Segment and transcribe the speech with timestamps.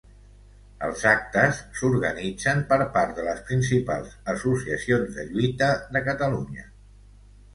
[0.85, 6.65] Els actes s'organitzen per part de les principals associacions de lluita de Catalunya.